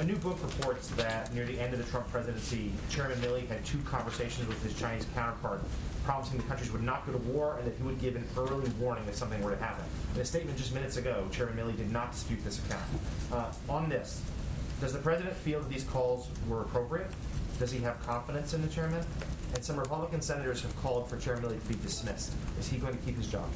A 0.00 0.04
new 0.04 0.16
book 0.16 0.38
reports 0.42 0.88
that 0.92 1.30
near 1.34 1.44
the 1.44 1.60
end 1.60 1.74
of 1.74 1.78
the 1.78 1.84
Trump 1.90 2.10
presidency, 2.10 2.72
Chairman 2.88 3.18
Milley 3.18 3.46
had 3.46 3.62
two 3.66 3.76
conversations 3.80 4.48
with 4.48 4.62
his 4.62 4.72
Chinese 4.72 5.06
counterpart, 5.12 5.60
promising 6.04 6.38
the 6.38 6.44
countries 6.44 6.72
would 6.72 6.82
not 6.82 7.04
go 7.04 7.12
to 7.12 7.18
war 7.18 7.58
and 7.58 7.66
that 7.66 7.76
he 7.76 7.82
would 7.82 8.00
give 8.00 8.16
an 8.16 8.24
early 8.34 8.70
warning 8.80 9.04
if 9.06 9.14
something 9.14 9.42
were 9.42 9.50
to 9.50 9.62
happen. 9.62 9.84
In 10.14 10.22
a 10.22 10.24
statement 10.24 10.56
just 10.56 10.72
minutes 10.72 10.96
ago, 10.96 11.28
Chairman 11.30 11.54
Milley 11.54 11.76
did 11.76 11.92
not 11.92 12.12
dispute 12.12 12.42
this 12.42 12.64
account. 12.64 12.82
Uh, 13.30 13.52
on 13.68 13.90
this, 13.90 14.22
does 14.80 14.94
the 14.94 14.98
president 15.00 15.36
feel 15.36 15.60
that 15.60 15.68
these 15.68 15.84
calls 15.84 16.30
were 16.48 16.62
appropriate? 16.62 17.08
Does 17.58 17.70
he 17.70 17.80
have 17.80 18.00
confidence 18.06 18.54
in 18.54 18.62
the 18.62 18.68
chairman? 18.68 19.04
And 19.52 19.62
some 19.62 19.76
Republican 19.76 20.22
senators 20.22 20.62
have 20.62 20.74
called 20.80 21.10
for 21.10 21.18
Chairman 21.18 21.44
Milley 21.44 21.60
to 21.60 21.68
be 21.68 21.74
dismissed. 21.74 22.32
Is 22.58 22.68
he 22.68 22.78
going 22.78 22.96
to 22.96 23.04
keep 23.04 23.18
his 23.18 23.26
job? 23.26 23.50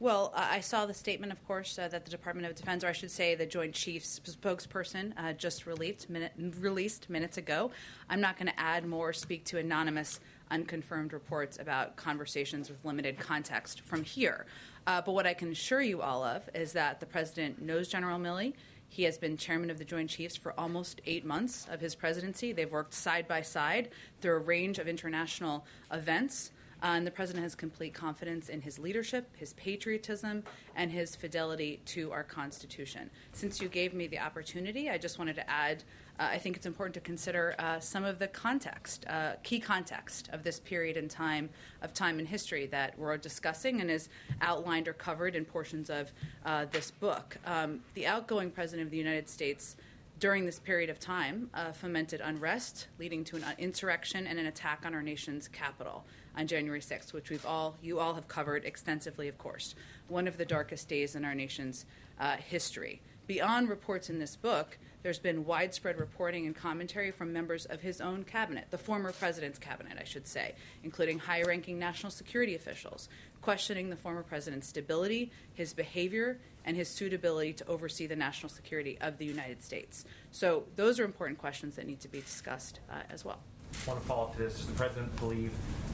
Well, 0.00 0.32
I 0.34 0.60
saw 0.60 0.86
the 0.86 0.94
statement, 0.94 1.30
of 1.30 1.46
course, 1.46 1.78
uh, 1.78 1.86
that 1.88 2.06
the 2.06 2.10
Department 2.10 2.46
of 2.46 2.54
Defense, 2.54 2.82
or 2.82 2.86
I 2.86 2.92
should 2.92 3.10
say, 3.10 3.34
the 3.34 3.44
Joint 3.44 3.74
Chiefs 3.74 4.18
spokesperson, 4.24 5.12
uh, 5.18 5.34
just 5.34 5.66
released, 5.66 6.08
minute, 6.08 6.32
released 6.58 7.10
minutes 7.10 7.36
ago. 7.36 7.70
I'm 8.08 8.22
not 8.22 8.38
going 8.38 8.46
to 8.46 8.58
add 8.58 8.86
more, 8.86 9.12
speak 9.12 9.44
to 9.44 9.58
anonymous, 9.58 10.20
unconfirmed 10.50 11.12
reports 11.12 11.58
about 11.58 11.96
conversations 11.96 12.70
with 12.70 12.82
limited 12.82 13.18
context 13.18 13.82
from 13.82 14.02
here. 14.02 14.46
Uh, 14.86 15.02
but 15.02 15.12
what 15.12 15.26
I 15.26 15.34
can 15.34 15.52
assure 15.52 15.82
you 15.82 16.00
all 16.00 16.24
of 16.24 16.48
is 16.54 16.72
that 16.72 16.98
the 16.98 17.04
president 17.04 17.60
knows 17.60 17.86
General 17.86 18.18
Milley. 18.18 18.54
He 18.88 19.02
has 19.02 19.18
been 19.18 19.36
chairman 19.36 19.68
of 19.68 19.76
the 19.76 19.84
Joint 19.84 20.08
Chiefs 20.08 20.34
for 20.34 20.58
almost 20.58 21.02
eight 21.04 21.26
months 21.26 21.66
of 21.70 21.78
his 21.78 21.94
presidency. 21.94 22.52
They've 22.52 22.72
worked 22.72 22.94
side 22.94 23.28
by 23.28 23.42
side 23.42 23.90
through 24.22 24.36
a 24.36 24.38
range 24.38 24.78
of 24.78 24.88
international 24.88 25.66
events. 25.92 26.52
Uh, 26.82 26.86
and 26.86 27.06
the 27.06 27.10
president 27.10 27.42
has 27.42 27.54
complete 27.54 27.92
confidence 27.92 28.48
in 28.48 28.60
his 28.60 28.78
leadership, 28.78 29.28
his 29.36 29.52
patriotism, 29.54 30.42
and 30.76 30.90
his 30.90 31.14
fidelity 31.14 31.80
to 31.84 32.10
our 32.12 32.24
Constitution. 32.24 33.10
Since 33.32 33.60
you 33.60 33.68
gave 33.68 33.94
me 33.94 34.06
the 34.06 34.18
opportunity, 34.18 34.88
I 34.88 34.98
just 34.98 35.18
wanted 35.18 35.36
to 35.36 35.50
add 35.50 35.84
uh, 36.20 36.28
I 36.32 36.38
think 36.38 36.54
it's 36.54 36.66
important 36.66 36.92
to 36.94 37.00
consider 37.00 37.54
uh, 37.58 37.80
some 37.80 38.04
of 38.04 38.18
the 38.18 38.28
context, 38.28 39.06
uh, 39.08 39.36
key 39.42 39.58
context 39.58 40.28
of 40.34 40.42
this 40.42 40.60
period 40.60 40.98
in 40.98 41.08
time 41.08 41.48
of 41.80 41.94
time 41.94 42.20
in 42.20 42.26
history 42.26 42.66
that 42.66 42.98
we're 42.98 43.16
discussing 43.16 43.80
and 43.80 43.90
is 43.90 44.10
outlined 44.42 44.86
or 44.86 44.92
covered 44.92 45.34
in 45.34 45.46
portions 45.46 45.88
of 45.88 46.12
uh, 46.44 46.66
this 46.72 46.90
book. 46.90 47.38
Um, 47.46 47.80
the 47.94 48.06
outgoing 48.06 48.50
president 48.50 48.86
of 48.86 48.90
the 48.90 48.98
United 48.98 49.30
States 49.30 49.76
during 50.20 50.44
this 50.44 50.58
period 50.58 50.90
of 50.90 51.00
time 51.00 51.48
uh, 51.54 51.72
fomented 51.72 52.20
unrest, 52.20 52.88
leading 52.98 53.24
to 53.24 53.36
an 53.36 53.44
insurrection 53.58 54.26
and 54.26 54.38
an 54.38 54.46
attack 54.46 54.82
on 54.84 54.94
our 54.94 55.02
nation's 55.02 55.48
capital 55.48 56.04
on 56.36 56.46
January 56.46 56.80
6th, 56.80 57.14
which 57.14 57.30
we've 57.30 57.46
all, 57.46 57.74
you 57.82 57.98
all 57.98 58.14
have 58.14 58.28
covered 58.28 58.64
extensively, 58.64 59.28
of 59.28 59.38
course. 59.38 59.74
One 60.08 60.28
of 60.28 60.36
the 60.36 60.44
darkest 60.44 60.88
days 60.88 61.16
in 61.16 61.24
our 61.24 61.34
nation's 61.34 61.86
uh, 62.20 62.36
history. 62.36 63.00
Beyond 63.30 63.68
reports 63.68 64.10
in 64.10 64.18
this 64.18 64.34
book, 64.34 64.76
there's 65.04 65.20
been 65.20 65.44
widespread 65.44 66.00
reporting 66.00 66.46
and 66.46 66.56
commentary 66.56 67.12
from 67.12 67.32
members 67.32 67.64
of 67.64 67.80
his 67.80 68.00
own 68.00 68.24
cabinet, 68.24 68.66
the 68.70 68.76
former 68.76 69.12
president's 69.12 69.56
cabinet, 69.56 69.98
I 70.00 70.02
should 70.02 70.26
say, 70.26 70.56
including 70.82 71.20
high 71.20 71.42
ranking 71.42 71.78
national 71.78 72.10
security 72.10 72.56
officials, 72.56 73.08
questioning 73.40 73.88
the 73.88 73.94
former 73.94 74.24
president's 74.24 74.66
stability, 74.66 75.30
his 75.54 75.72
behavior, 75.72 76.40
and 76.64 76.76
his 76.76 76.88
suitability 76.88 77.52
to 77.52 77.68
oversee 77.68 78.08
the 78.08 78.16
national 78.16 78.50
security 78.50 78.98
of 79.00 79.16
the 79.18 79.26
United 79.26 79.62
States. 79.62 80.06
So, 80.32 80.64
those 80.74 80.98
are 80.98 81.04
important 81.04 81.38
questions 81.38 81.76
that 81.76 81.86
need 81.86 82.00
to 82.00 82.08
be 82.08 82.22
discussed 82.22 82.80
uh, 82.90 82.94
as 83.10 83.24
well. 83.24 83.38
I 83.86 83.90
want 83.90 84.02
to 84.02 84.08
follow 84.08 84.24
up 84.24 84.32
to 84.32 84.42
this. 84.42 84.56
Does 84.56 84.66
the 84.66 84.72
president 84.72 85.16
believe 85.20 85.52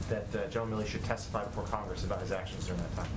that 0.09 0.25
uh, 0.35 0.47
Joe 0.47 0.65
Milley 0.65 0.87
should 0.87 1.03
testify 1.03 1.43
before 1.43 1.65
Congress 1.65 2.03
about 2.03 2.19
his 2.19 2.31
actions 2.31 2.65
during 2.65 2.81
that 2.81 2.95
time? 2.95 3.09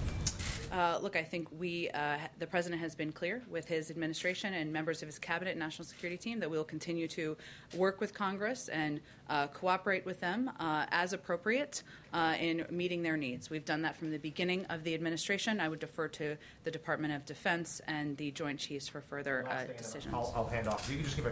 Uh, 0.73 0.99
look, 1.03 1.17
I 1.17 1.25
think 1.25 1.49
we, 1.59 1.91
uh, 1.91 2.19
the 2.39 2.47
president 2.47 2.81
has 2.81 2.95
been 2.95 3.11
clear 3.11 3.43
with 3.51 3.67
his 3.67 3.91
administration 3.91 4.55
and 4.55 4.73
members 4.73 5.03
of 5.03 5.09
his 5.09 5.19
cabinet 5.19 5.51
and 5.51 5.59
national 5.59 5.85
security 5.85 6.17
team 6.17 6.39
that 6.41 6.51
we 6.51 6.57
will 6.57 6.65
continue 6.65 7.09
to 7.09 7.37
work 7.75 8.01
with 8.01 8.15
Congress 8.15 8.69
and 8.69 9.01
uh, 9.29 9.49
cooperate 9.49 10.07
with 10.07 10.21
them 10.21 10.51
uh, 10.61 10.87
as 10.91 11.13
appropriate 11.13 11.83
uh, 12.13 12.35
in 12.39 12.65
meeting 12.71 13.03
their 13.03 13.17
needs. 13.17 13.51
We've 13.51 13.65
done 13.65 13.83
that 13.83 13.97
from 13.97 14.11
the 14.11 14.19
beginning 14.19 14.65
of 14.67 14.85
the 14.85 14.95
administration. 14.95 15.61
I 15.61 15.69
would 15.69 15.81
defer 15.81 16.07
to 16.09 16.37
the 16.65 16.71
Department 16.71 17.15
of 17.15 17.27
Defense 17.27 17.81
and 17.89 18.17
the 18.17 18.31
Joint 18.31 18.59
Chiefs 18.61 18.87
for 18.87 19.01
further 19.01 19.47
uh, 19.49 19.65
decisions. 19.77 20.15
I'll, 20.15 20.33
I'll 20.37 20.49
hand 20.49 20.69
off. 20.69 20.89
You 20.89 20.97
can 20.97 21.05
just 21.05 21.17
give 21.17 21.27
a 21.27 21.29